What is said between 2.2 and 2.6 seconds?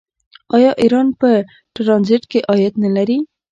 کې